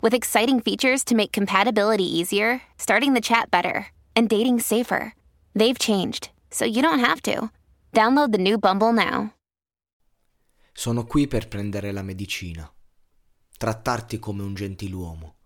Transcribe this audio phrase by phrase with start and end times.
[0.00, 5.12] with exciting features to make compatibility easier, starting the chat better, and dating safer.
[5.54, 7.50] They've changed, so you don't have to.
[7.92, 9.32] Download the new Bumble now.
[10.72, 12.70] Sono qui per prendere la medicina,
[13.56, 15.36] trattarti come un gentiluomo.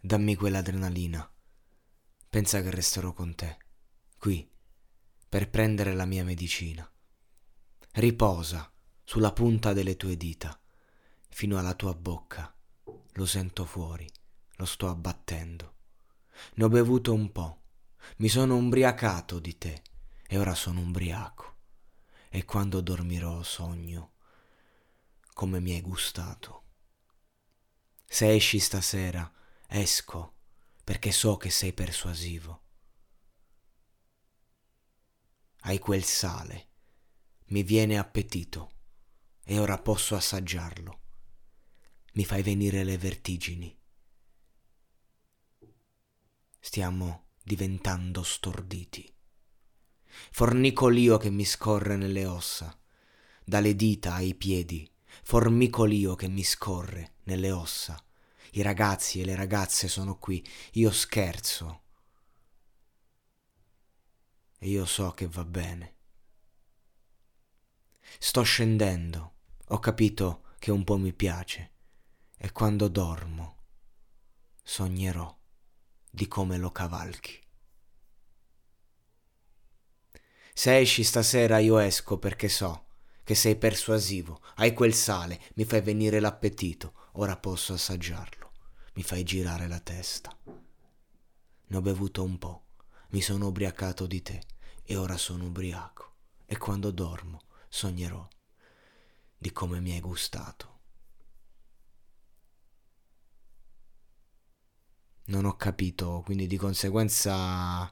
[0.00, 1.30] Dammi quell'adrenalina.
[2.30, 3.58] Pensa che resterò con te,
[4.18, 4.50] qui,
[5.28, 6.90] per prendere la mia medicina.
[7.92, 8.72] Riposa
[9.04, 10.58] sulla punta delle tue dita,
[11.28, 12.54] fino alla tua bocca.
[13.12, 14.08] Lo sento fuori,
[14.56, 15.74] lo sto abbattendo.
[16.54, 17.60] Ne ho bevuto un po',
[18.16, 19.82] mi sono ubriacato di te
[20.26, 21.56] e ora sono ubriaco.
[22.30, 24.12] E quando dormirò sogno
[25.34, 26.62] come mi hai gustato.
[28.06, 29.30] Se esci stasera,
[29.66, 30.34] esco
[30.84, 32.60] perché so che sei persuasivo.
[35.60, 36.68] Hai quel sale,
[37.48, 38.70] mi viene appetito
[39.44, 41.01] e ora posso assaggiarlo.
[42.12, 43.76] Mi fai venire le vertigini.
[46.60, 49.10] Stiamo diventando storditi.
[50.30, 52.78] Fornicolio che mi scorre nelle ossa,
[53.44, 54.88] dalle dita ai piedi,
[55.22, 58.02] formicolio che mi scorre nelle ossa
[58.54, 61.80] i ragazzi e le ragazze sono qui, io scherzo.
[64.58, 65.96] E io so che va bene.
[68.18, 69.36] Sto scendendo,
[69.68, 71.71] ho capito che un po' mi piace
[72.44, 73.56] e quando dormo
[74.62, 75.38] sognerò
[76.10, 77.40] di come lo cavalchi.
[80.54, 82.86] Se esci stasera io esco perché so
[83.24, 88.42] che sei persuasivo, hai quel sale, mi fai venire l'appetito, ora posso assaggiarlo
[88.94, 90.36] mi fai girare la testa.
[90.44, 92.64] Ne ho bevuto un po',
[93.10, 94.42] mi sono ubriacato di te
[94.82, 98.26] e ora sono ubriaco e quando dormo sognerò
[99.38, 100.71] di come mi hai gustato.
[105.32, 107.90] Non ho capito, quindi di conseguenza...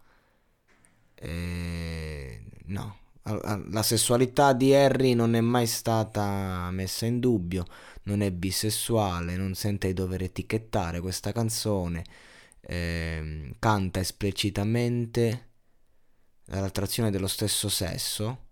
[1.15, 7.65] Eh, no, la sessualità di Harry non è mai stata messa in dubbio,
[8.05, 12.05] non è bisessuale, non sente di dover etichettare questa canzone,
[12.61, 15.49] eh, canta esplicitamente
[16.47, 18.47] l'attrazione dello stesso sesso,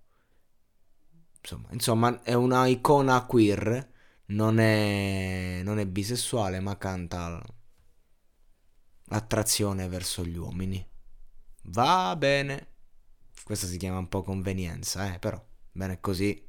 [1.40, 3.90] insomma, insomma è una icona queer,
[4.26, 7.42] non è, non è bisessuale ma canta
[9.08, 10.84] l'attrazione verso gli uomini.
[11.64, 12.66] Va bene.
[13.44, 15.42] Questa si chiama un po' convenienza, eh, però
[15.72, 16.47] bene così